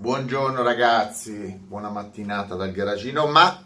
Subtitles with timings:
[0.00, 3.62] Buongiorno ragazzi, buona mattinata dal garagino, ma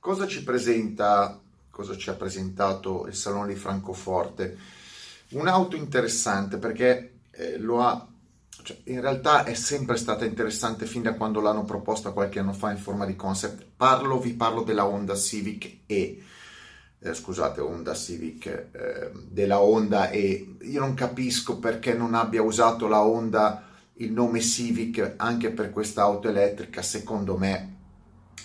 [0.00, 4.56] cosa ci presenta, cosa ci ha presentato il Salone di Francoforte?
[5.32, 8.08] Un'auto interessante perché eh, lo ha,
[8.62, 12.70] cioè, in realtà è sempre stata interessante fin da quando l'hanno proposta qualche anno fa
[12.70, 13.66] in forma di concept.
[13.76, 16.22] Parlo, vi parlo della Honda Civic E.
[16.98, 20.56] Eh, scusate, Honda Civic, eh, della Honda E.
[20.62, 26.02] Io non capisco perché non abbia usato la Honda il nome Civic anche per questa
[26.02, 27.76] auto elettrica, secondo me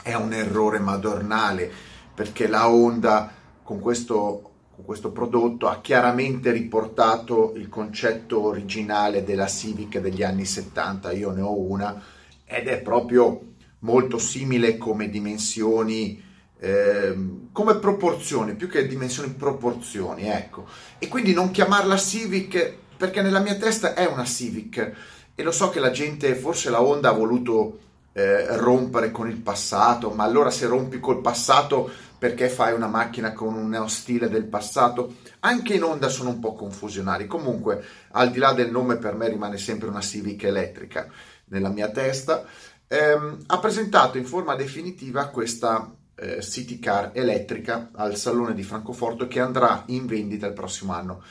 [0.04, 1.72] è un errore madornale
[2.14, 3.32] perché la Honda
[3.64, 10.46] con questo, con questo prodotto ha chiaramente riportato il concetto originale della Civic degli anni
[10.46, 12.02] 70, io ne ho una
[12.46, 16.24] ed è proprio molto simile come dimensioni,
[16.60, 17.16] eh,
[17.52, 20.66] come proporzioni, più che dimensioni, proporzioni, ecco.
[20.98, 24.94] E quindi non chiamarla Civic perché nella mia testa è una Civic
[25.40, 27.78] e lo so che la gente, forse la Honda ha voluto
[28.14, 33.34] eh, rompere con il passato, ma allora se rompi col passato perché fai una macchina
[33.34, 35.18] con un stile del passato?
[35.42, 37.28] Anche in Honda sono un po' confusionari.
[37.28, 41.08] Comunque, al di là del nome, per me rimane sempre una Civic elettrica
[41.50, 42.44] nella mia testa.
[42.88, 49.28] Ehm, ha presentato in forma definitiva questa eh, City Car elettrica al Salone di Francoforte
[49.28, 51.22] che andrà in vendita il prossimo anno.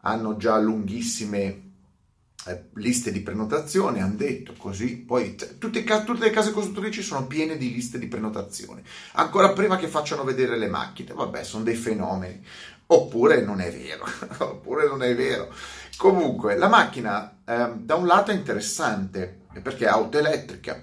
[0.00, 1.69] Hanno già lunghissime
[2.74, 7.72] liste di prenotazione, hanno detto così, poi tutte, tutte, le case costruttrici sono piene di
[7.72, 12.42] liste di prenotazione, ancora prima che facciano vedere le macchine, vabbè, sono dei fenomeni,
[12.86, 14.06] oppure non è vero,
[14.38, 15.52] oppure non è vero.
[15.96, 20.82] Comunque, la macchina eh, da un lato è interessante, perché è auto elettrica,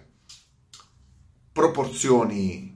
[1.51, 2.75] proporzioni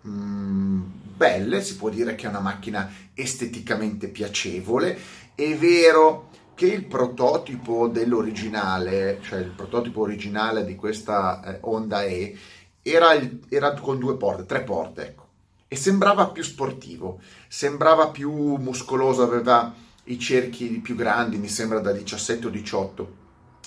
[0.00, 0.82] mh, mm,
[1.16, 4.98] belle, si può dire che è una macchina esteticamente piacevole,
[5.36, 12.36] è vero che il prototipo dell'originale, cioè il prototipo originale di questa eh, Honda E,
[12.80, 15.26] era, il, era, con due porte, tre porte, ecco,
[15.68, 19.72] e sembrava più sportivo, sembrava più muscoloso, aveva
[20.04, 23.16] i cerchi più grandi, mi sembra da 17 o 18,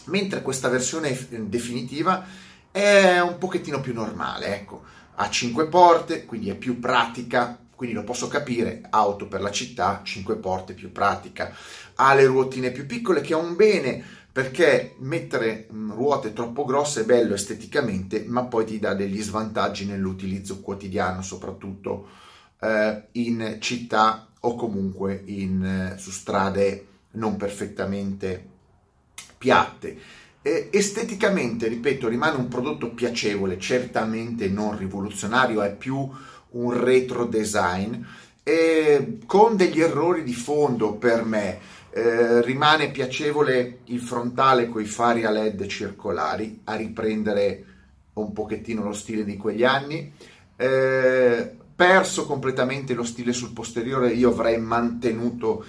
[0.05, 2.25] mentre questa versione definitiva
[2.71, 4.81] è un pochettino più normale, ecco,
[5.13, 10.01] ha cinque porte, quindi è più pratica, quindi lo posso capire, auto per la città,
[10.03, 11.55] 5 porte più pratica,
[12.01, 17.01] ha le ruotine più piccole che è un bene perché mettere mm, ruote troppo grosse
[17.01, 22.07] è bello esteticamente, ma poi ti dà degli svantaggi nell'utilizzo quotidiano, soprattutto
[22.61, 28.45] eh, in città o comunque in, eh, su strade non perfettamente
[29.37, 29.97] piatte.
[30.41, 36.09] Esteticamente, ripeto, rimane un prodotto piacevole, certamente non rivoluzionario, è più
[36.51, 38.01] un retro design
[38.41, 41.59] e con degli errori di fondo per me.
[41.91, 47.65] Eh, rimane piacevole il frontale con i fari a led circolari a riprendere
[48.13, 50.11] un pochettino lo stile di quegli anni.
[50.55, 55.63] Eh, perso completamente lo stile sul posteriore, io avrei mantenuto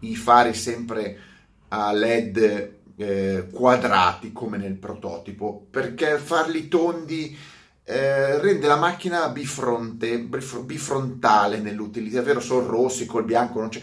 [0.00, 1.18] i fari sempre
[1.68, 7.36] a led eh, quadrati come nel prototipo perché farli tondi
[7.88, 13.80] eh, rende la macchina bifronte, bifrontale nell'utilizzo, è vero, sono rossi col bianco, non c'è,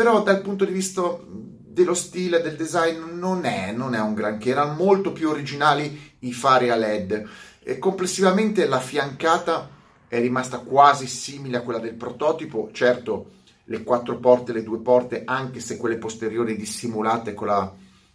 [0.00, 4.48] però dal punto di vista dello stile, del design, non è, non è un granché,
[4.48, 7.28] erano molto più originali i fari a LED
[7.62, 9.68] e complessivamente la fiancata
[10.08, 13.32] è rimasta quasi simile a quella del prototipo, certo
[13.64, 17.70] le quattro porte, le due porte, anche se quelle posteriori dissimulate con la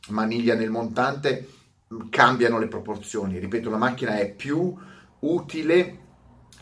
[0.07, 1.49] maniglia nel montante,
[2.09, 4.75] cambiano le proporzioni, ripeto, la macchina è più
[5.19, 5.99] utile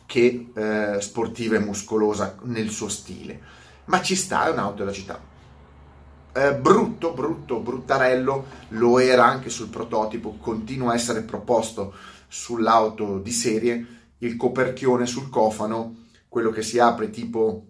[0.05, 5.19] che eh, sportiva e muscolosa nel suo stile, ma ci sta, è un'auto della città.
[6.35, 11.93] Eh, brutto, brutto, bruttarello, lo era anche sul prototipo, continua a essere proposto
[12.27, 13.85] sull'auto di serie,
[14.19, 17.67] il coperchione sul cofano, quello che si apre tipo,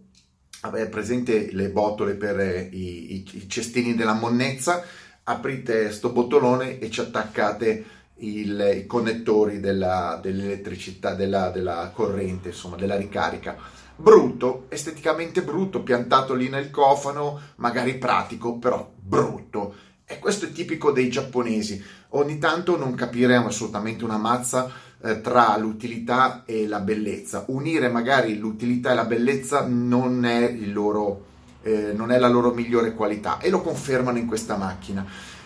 [0.62, 4.82] vabbè, presente le botole per eh, i, i, i cestini della monnezza,
[5.24, 7.86] aprite sto bottolone e ci attaccate
[8.18, 13.58] il, i connettori della, dell'elettricità, della, della corrente, insomma, della ricarica.
[13.96, 19.76] Brutto, esteticamente brutto, piantato lì nel cofano, magari pratico, però brutto.
[20.06, 21.82] E questo è tipico dei giapponesi.
[22.10, 24.70] Ogni tanto non capire assolutamente una mazza
[25.02, 27.46] eh, tra l'utilità e la bellezza.
[27.48, 31.26] Unire magari l'utilità e la bellezza non è, loro,
[31.62, 35.06] eh, non è la loro migliore qualità e lo confermano in questa macchina.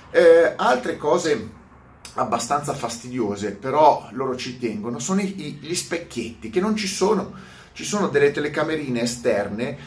[0.10, 1.50] Eh, altre cose
[2.15, 7.56] abbastanza fastidiose, però loro ci tengono, sono i, gli specchietti che non ci sono.
[7.74, 9.77] Ci sono delle telecamerine esterne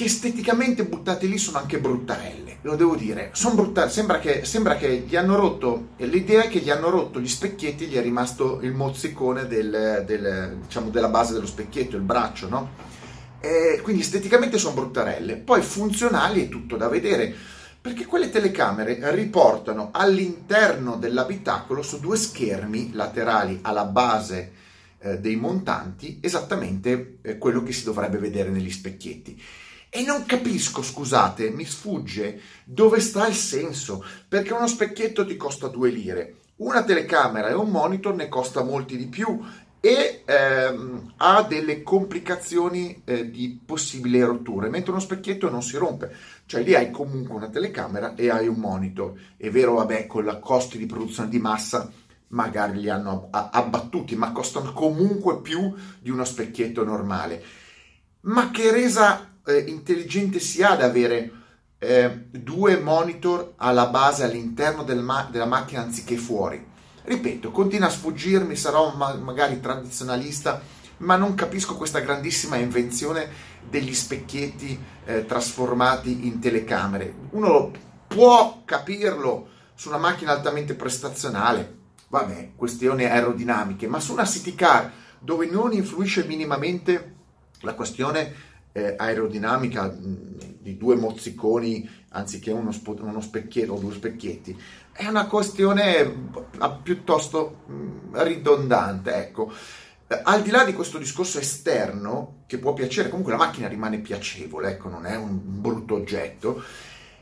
[0.00, 3.30] che esteticamente buttate lì sono anche bruttarelle, lo devo dire.
[3.32, 7.20] Sono bruttarelle, sembra che, sembra che gli hanno rotto, l'idea è che gli hanno rotto
[7.20, 12.02] gli specchietti, gli è rimasto il mozzicone del, del, diciamo, della base dello specchietto, il
[12.02, 12.70] braccio, no?
[13.40, 17.34] E quindi esteticamente sono bruttarelle, poi funzionali è tutto da vedere,
[17.80, 24.52] perché quelle telecamere riportano all'interno dell'abitacolo su due schermi laterali alla base
[24.98, 29.40] eh, dei montanti esattamente eh, quello che si dovrebbe vedere negli specchietti.
[29.88, 35.66] E non capisco, scusate, mi sfugge dove sta il senso, perché uno specchietto ti costa
[35.66, 39.42] due lire, una telecamera e un monitor ne costa molti di più
[39.80, 46.14] e ehm, ha delle complicazioni eh, di possibili rotture, mentre uno specchietto non si rompe,
[46.50, 49.12] cioè lì hai comunque una telecamera e hai un monitor.
[49.36, 51.88] È vero, vabbè, con i costi di produzione di massa
[52.30, 57.40] magari li hanno abbattuti, ma costano comunque più di uno specchietto normale.
[58.22, 61.30] Ma che resa eh, intelligente si ha ad avere
[61.78, 66.66] eh, due monitor alla base all'interno del ma- della macchina anziché fuori.
[67.04, 70.60] Ripeto, continua a sfuggirmi, sarò ma- magari tradizionalista,
[70.96, 77.12] ma non capisco questa grandissima invenzione degli specchietti eh, trasformati in telecamere.
[77.30, 77.70] Uno
[78.06, 81.78] può capirlo su una macchina altamente prestazionale,
[82.08, 87.14] vabbè, questioni aerodinamiche, ma su una city car dove non influisce minimamente
[87.60, 93.92] la questione eh, aerodinamica mh, di due mozziconi anziché uno, spo- uno, specchietto o due
[93.92, 94.56] specchietti
[94.92, 99.52] è una questione mh, piuttosto mh, ridondante ecco
[100.24, 104.70] al di là di questo discorso esterno che può piacere comunque la macchina rimane piacevole
[104.70, 106.62] ecco non è un brutto oggetto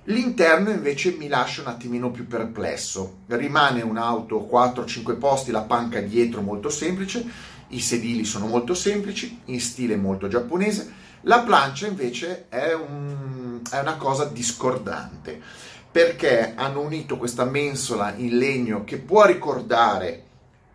[0.08, 3.19] L'interno invece mi lascia un attimino più perplesso.
[3.26, 7.23] Rimane un'auto 4-5 posti, la panca dietro molto semplice,
[7.69, 10.91] i sedili sono molto semplici, in stile molto giapponese,
[11.23, 15.38] la plancia invece è, un, è una cosa discordante
[15.91, 20.25] perché hanno unito questa mensola in legno che può ricordare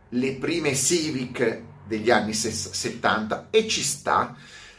[0.09, 4.35] le prime Civic degli anni 70 e ci sta,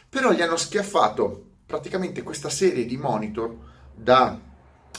[0.09, 3.55] però gli hanno schiaffato praticamente questa serie di monitor
[3.93, 4.39] da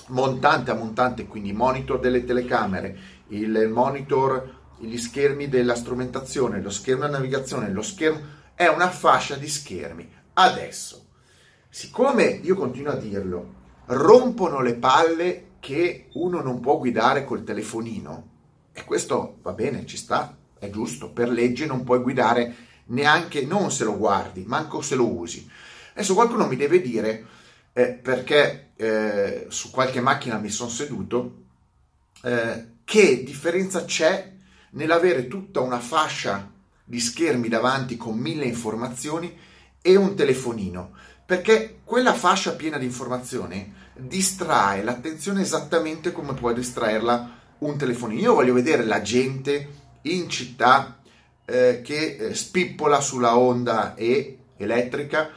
[0.08, 2.99] montante a montante, quindi monitor delle telecamere,
[3.29, 8.20] il monitor, gli schermi della strumentazione, lo schermo della navigazione, lo schermo,
[8.55, 10.08] è una fascia di schermi.
[10.35, 11.06] Adesso,
[11.69, 13.55] siccome io continuo a dirlo,
[13.87, 18.35] rompono le palle che uno non può guidare col telefonino,
[18.73, 22.55] e questo va bene, ci sta, è giusto, per legge non puoi guidare
[22.87, 25.49] neanche, non se lo guardi, manco se lo usi.
[25.93, 27.26] Adesso qualcuno mi deve dire,
[27.73, 31.44] eh, perché eh, su qualche macchina mi sono seduto,
[32.23, 34.32] eh, che differenza c'è
[34.70, 36.50] nell'avere tutta una fascia
[36.85, 39.37] di schermi davanti con mille informazioni
[39.82, 40.93] e un telefonino,
[41.25, 48.20] perché quella fascia piena di informazioni distrae l'attenzione esattamente come può distraerla un telefonino.
[48.20, 49.69] Io voglio vedere la gente
[50.02, 50.98] in città
[51.44, 55.31] eh, che eh, spippola sulla onda e elettrica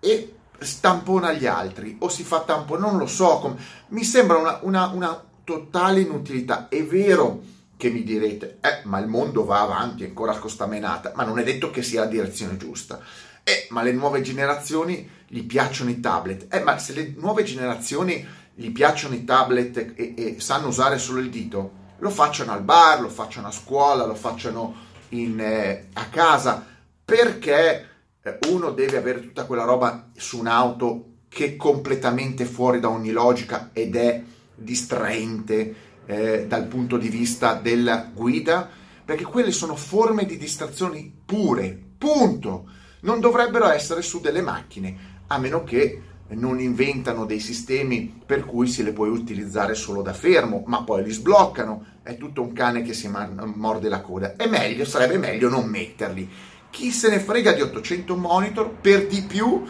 [0.00, 3.56] e stampona gli altri o si fa tamponare, non lo so, com-
[3.88, 6.68] mi sembra una, una, una totale inutilità.
[6.68, 7.42] È vero
[7.76, 11.38] che mi direte, eh, ma il mondo va avanti, ancora con sta menata, ma non
[11.38, 13.00] è detto che sia la direzione giusta.
[13.42, 16.54] Eh, ma le nuove generazioni gli piacciono i tablet.
[16.54, 21.20] Eh, ma se le nuove generazioni gli piacciono i tablet e, e sanno usare solo
[21.20, 24.74] il dito, lo facciano al bar, lo facciano a scuola, lo facciano
[25.10, 26.66] in, eh, a casa,
[27.04, 27.88] perché
[28.22, 33.10] eh, uno deve avere tutta quella roba su un'auto che è completamente fuori da ogni
[33.10, 34.22] logica ed è
[34.54, 35.74] distraente
[36.06, 38.68] eh, dal punto di vista della guida,
[39.04, 42.68] perché quelle sono forme di distrazioni pure, punto.
[43.02, 46.02] Non dovrebbero essere su delle macchine, a meno che
[46.34, 51.02] non inventano dei sistemi per cui se le puoi utilizzare solo da fermo, ma poi
[51.02, 51.84] li sbloccano.
[52.02, 54.36] È tutto un cane che si morde la coda.
[54.36, 56.28] È meglio, sarebbe meglio non metterli.
[56.70, 59.64] Chi se ne frega di 800 monitor per di più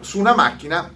[0.00, 0.88] su una macchina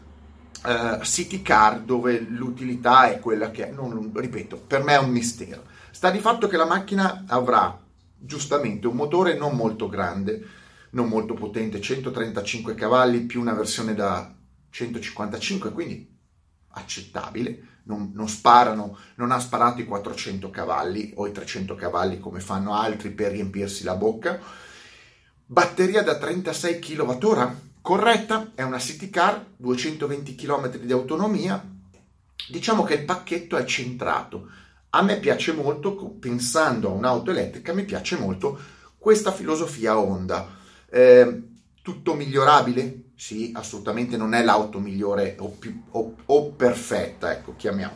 [0.65, 3.73] uh, city car dove l'utilità è quella che è.
[3.73, 5.65] Non, ripeto, per me è un mistero.
[5.91, 7.77] Sta di fatto che la macchina avrà
[8.17, 10.47] giustamente un motore non molto grande,
[10.91, 14.33] non molto potente, 135 cavalli più una versione da
[14.73, 16.11] 155, quindi
[16.71, 22.41] accettabile, non, non, sparano, non ha sparato i 400 cavalli o i 300 cavalli come
[22.41, 24.41] fanno altri per riempirsi la bocca.
[25.45, 31.63] Batteria da 36 kWh, corretta, è una city car, 220 km di autonomia.
[32.49, 34.49] Diciamo che il pacchetto è centrato.
[34.91, 38.59] A me piace molto, pensando a un'auto elettrica, mi piace molto
[38.99, 40.61] questa filosofia Honda
[40.93, 41.43] eh,
[41.81, 43.12] tutto migliorabile?
[43.23, 47.95] Sì, assolutamente non è l'auto migliore o, più, o, o perfetta, ecco, chiamiamo.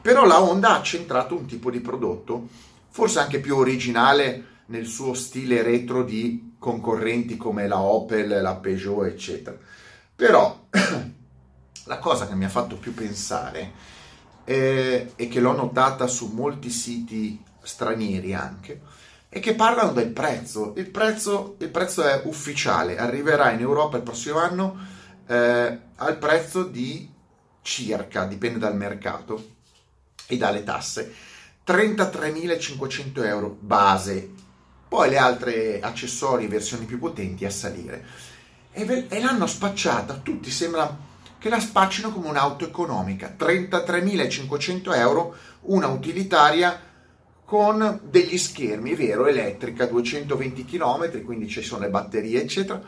[0.00, 2.48] Però la Honda ha centrato un tipo di prodotto,
[2.88, 9.04] forse anche più originale nel suo stile retro di concorrenti come la Opel, la Peugeot,
[9.04, 9.58] eccetera.
[10.16, 10.68] Però
[11.84, 13.72] la cosa che mi ha fatto più pensare
[14.44, 18.80] eh, e che l'ho notata su molti siti stranieri anche,
[19.32, 20.74] è che parlano del prezzo.
[20.76, 24.76] Il prezzo, il prezzo è ufficiale, arriverà in Europa il prossimo anno
[25.26, 27.10] eh, al prezzo di
[27.62, 29.52] circa, dipende dal mercato
[30.26, 31.14] e dalle tasse,
[31.66, 34.28] 33.500 euro base,
[34.86, 38.04] poi le altre accessori, versioni più potenti a salire.
[38.70, 40.94] E, ve- e l'hanno spacciata, tutti sembra
[41.38, 46.91] che la spaccino come un'auto economica, 33.500 euro, una utilitaria
[47.52, 52.82] con degli schermi, è vero, elettrica, 220 km, quindi ci sono le batterie, eccetera,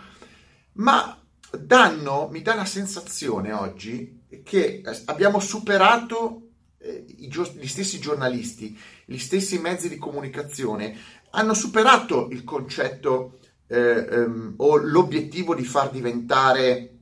[0.77, 9.19] ma danno, mi dà la sensazione oggi che abbiamo superato eh, gli stessi giornalisti, gli
[9.19, 10.97] stessi mezzi di comunicazione,
[11.33, 17.01] hanno superato il concetto eh, ehm, o l'obiettivo di far diventare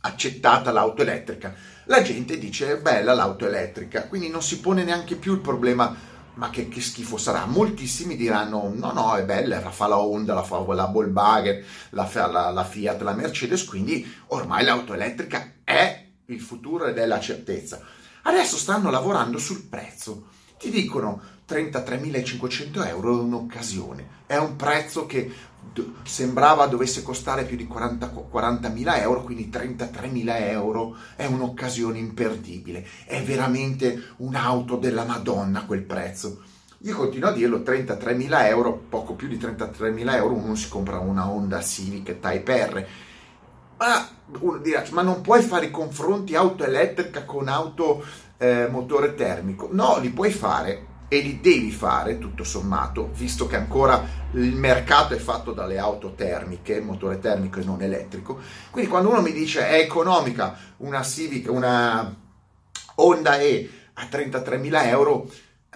[0.00, 1.54] accettata l'auto elettrica.
[1.84, 6.09] La gente dice è bella l'auto elettrica, quindi non si pone neanche più il problema
[6.40, 7.44] ma che, che, schifo sarà.
[7.44, 12.08] Moltissimi diranno no no è bella, la fa la Honda, la fa la Volkswagen, la
[12.14, 17.20] la, la Fiat, la Mercedes, quindi ormai l'auto elettrica è il futuro ed è la
[17.20, 17.82] certezza.
[18.22, 20.28] Adesso stanno lavorando sul prezzo.
[20.60, 25.32] Ti dicono 33.500 euro è un'occasione, è un prezzo che
[26.02, 33.22] sembrava dovesse costare più di 40, 40.000 euro, quindi 33.000 euro è un'occasione imperdibile, è
[33.22, 36.42] veramente un'auto della Madonna quel prezzo.
[36.80, 41.30] Io continuo a dirlo, 33.000 euro, poco più di 33.000 euro, uno si compra una
[41.30, 42.86] Honda Civic Type R.
[43.78, 44.08] Ma
[44.40, 48.04] uno dirà, ma non puoi fare i confronti auto elettrica con auto
[48.40, 49.68] eh, motore termico?
[49.70, 54.00] No, li puoi fare, e li devi fare tutto sommato, visto che ancora
[54.34, 58.38] il mercato è fatto dalle auto termiche, motore termico e non elettrico.
[58.70, 62.14] Quindi quando uno mi dice è economica una Civic, una
[62.94, 65.28] Honda E a 33.000 euro,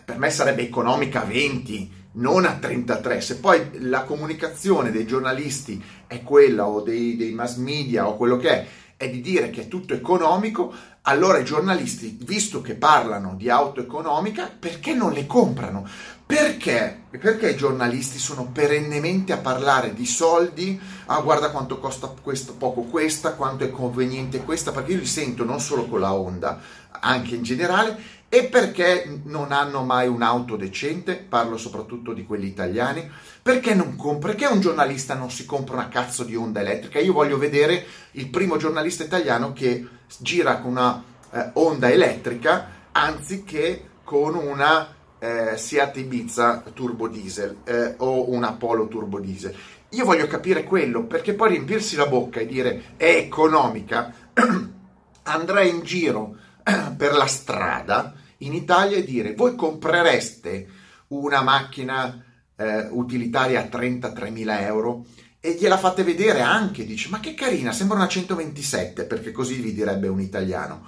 [0.04, 3.20] per me sarebbe economica a 20, non a 33.
[3.20, 8.36] Se poi la comunicazione dei giornalisti è quella o dei, dei mass media o quello
[8.36, 10.72] che è, è di dire che è tutto economico,
[11.02, 15.86] allora i giornalisti, visto che parlano di auto economica, perché non le comprano?
[16.26, 17.02] Perché?
[17.10, 22.82] Perché i giornalisti sono perennemente a parlare di soldi, ah guarda quanto costa questo, poco
[22.82, 26.58] questa, quanto è conveniente questa, perché io li sento non solo con la Honda,
[27.00, 33.08] anche in generale, e perché non hanno mai un'auto decente, parlo soprattutto di quelli italiani,
[33.40, 36.98] perché non compra, perché un giornalista non si compra una cazzo di Honda elettrica?
[36.98, 39.86] Io voglio vedere il primo giornalista italiano che
[40.18, 41.00] gira con una
[41.30, 48.88] eh, Honda elettrica anziché con una eh, Seat Ibiza turbo diesel eh, o una Polo
[48.88, 49.54] turbo diesel.
[49.90, 54.12] Io voglio capire quello, perché poi riempirsi la bocca e dire è economica,
[55.22, 56.34] andrei in giro
[56.96, 60.68] per la strada in Italia e dire voi comprereste
[61.08, 62.22] una macchina
[62.56, 65.04] eh, utilitaria a 33.000 euro
[65.40, 69.74] e gliela fate vedere anche, dice ma che carina, sembra una 127 perché così vi
[69.74, 70.86] direbbe un italiano.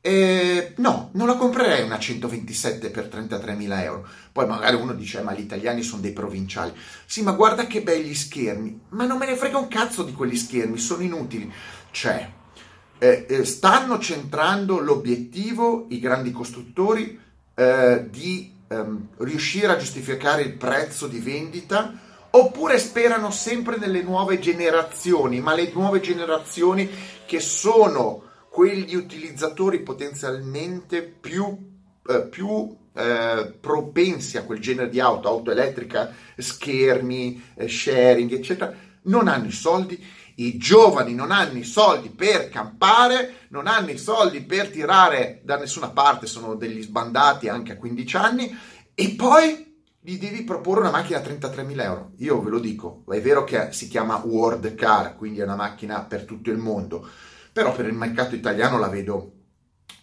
[0.00, 4.06] E no, non la comprerei una 127 per 33.000 euro.
[4.32, 6.72] Poi magari uno dice, ma gli italiani sono dei provinciali.
[7.04, 8.80] Sì, ma guarda che belli schermi.
[8.90, 11.52] Ma non me ne frega un cazzo di quegli schermi, sono inutili.
[11.90, 12.30] Cioè,
[12.98, 17.18] eh, eh, stanno centrando l'obiettivo, i grandi costruttori,
[17.54, 24.38] eh, di ehm, riuscire a giustificare il prezzo di vendita oppure sperano sempre nelle nuove
[24.38, 26.88] generazioni, ma le nuove generazioni
[27.24, 31.56] che sono quegli utilizzatori potenzialmente più,
[32.06, 39.28] eh, più eh, propensi a quel genere di auto, auto elettrica, schermi, sharing, eccetera, non
[39.28, 40.02] hanno i soldi
[40.38, 45.56] i giovani non hanno i soldi per campare, non hanno i soldi per tirare da
[45.56, 48.58] nessuna parte, sono degli sbandati anche a 15 anni,
[48.94, 49.66] e poi
[50.00, 52.12] gli devi proporre una macchina a 33.000 euro.
[52.18, 56.02] Io ve lo dico, è vero che si chiama World Car, quindi è una macchina
[56.02, 57.06] per tutto il mondo,
[57.52, 59.32] però per il mercato italiano la vedo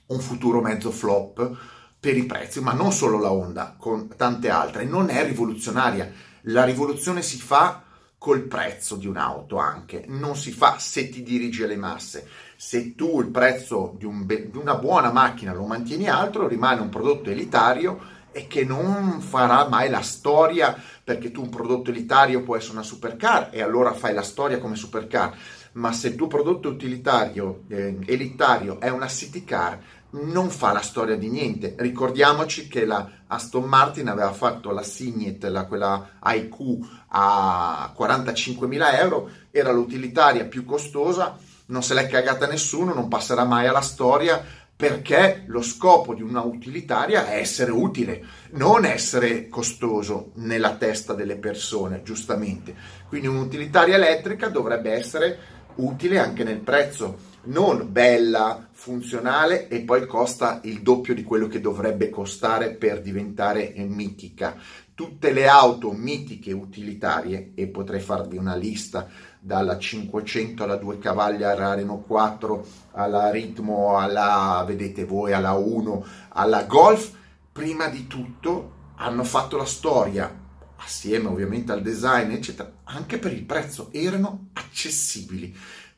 [0.07, 1.57] un futuro mezzo flop
[1.97, 4.83] per i prezzi, ma non solo la Honda, con tante altre.
[4.83, 6.11] Non è rivoluzionaria.
[6.47, 7.84] La rivoluzione si fa
[8.25, 12.27] col prezzo di un'auto anche, non si fa se ti dirigi alle masse.
[12.55, 16.82] Se tu il prezzo di, un be- di una buona macchina lo mantieni alto, rimane
[16.82, 18.00] un prodotto elitario
[18.32, 22.82] e che non farà mai la storia perché tu un prodotto elitario può essere una
[22.82, 25.38] supercar e allora fai la storia come supercar
[25.74, 29.79] ma se il tuo prodotto utilitario eh, elitario è una city car,
[30.10, 31.75] non fa la storia di niente.
[31.77, 39.29] Ricordiamoci che la Aston Martin aveva fatto la Signet, la, quella IQ a 45.000 euro,
[39.51, 44.44] era l'utilitaria più costosa, non se l'è cagata nessuno, non passerà mai alla storia
[44.77, 51.38] perché lo scopo di una utilitaria è essere utile, non essere costoso nella testa delle
[51.38, 52.75] persone, giustamente.
[53.08, 55.39] Quindi un'utilitaria elettrica dovrebbe essere
[55.75, 61.61] utile anche nel prezzo, non bella, funzionale e poi costa il doppio di quello che
[61.61, 64.55] dovrebbe costare per diventare mitica.
[64.93, 69.07] Tutte le auto mitiche utilitarie, e potrei farvi una lista
[69.39, 76.05] dalla 500 alla 2 cavalli alla Renault 4, alla Ritmo, alla, vedete voi, alla 1,
[76.29, 77.11] alla Golf,
[77.51, 80.43] prima di tutto hanno fatto la storia
[80.77, 85.55] assieme ovviamente al design, eccetera, anche per il prezzo, erano accessibili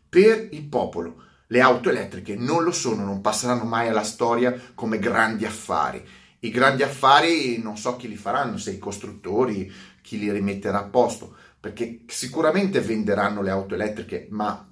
[0.10, 1.25] per il popolo.
[1.48, 6.06] Le auto elettriche non lo sono, non passeranno mai alla storia come grandi affari.
[6.39, 10.84] I grandi affari non so chi li faranno, se i costruttori, chi li rimetterà a
[10.84, 14.70] posto, perché sicuramente venderanno le auto elettriche, ma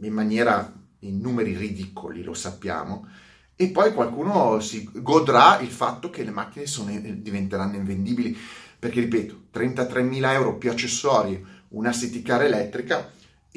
[0.00, 3.08] in maniera, in numeri ridicoli, lo sappiamo,
[3.56, 8.36] e poi qualcuno si godrà il fatto che le macchine sono, diventeranno invendibili,
[8.78, 13.10] perché ripeto, 33.000 euro più accessori, una city car elettrica,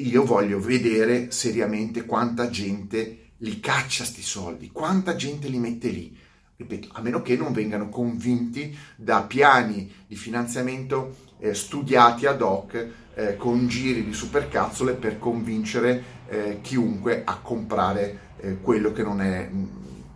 [0.08, 6.16] io voglio vedere seriamente quanta gente li caccia sti soldi, quanta gente li mette lì.
[6.56, 12.88] Ripeto, a meno che non vengano convinti da piani di finanziamento eh, studiati ad hoc
[13.14, 19.22] eh, con giri di supercazzole per convincere eh, chiunque a comprare eh, quello che non
[19.22, 19.64] è mm,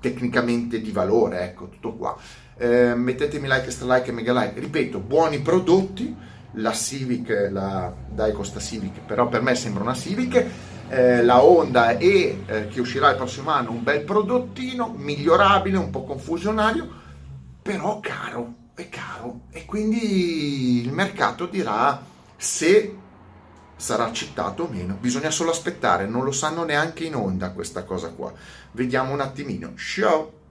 [0.00, 2.14] tecnicamente di valore, ecco, tutto qua.
[2.56, 4.60] Eh, mettetemi like, extra e mega like.
[4.60, 6.14] Ripeto, buoni prodotti
[6.54, 10.46] la Civic, la dai costa Civic, però per me sembra una Civic,
[10.88, 15.90] eh, la Honda e eh, che uscirà il prossimo anno un bel prodottino, migliorabile, un
[15.90, 16.88] po' confusionario,
[17.62, 22.02] però caro, è caro e quindi il mercato dirà
[22.36, 22.96] se
[23.76, 24.96] sarà accettato o meno.
[25.00, 28.32] Bisogna solo aspettare, non lo sanno neanche in onda questa cosa qua.
[28.72, 29.74] Vediamo un attimino.
[29.76, 30.42] Ciao!